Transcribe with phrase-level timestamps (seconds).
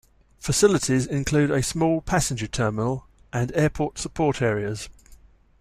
[0.39, 4.89] Facilities include a small passenger terminal and airport support areas.